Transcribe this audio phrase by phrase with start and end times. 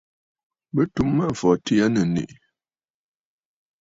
[0.73, 2.35] Bɨ tum Mâmfɔtì aa nɨ̀ nèʼè.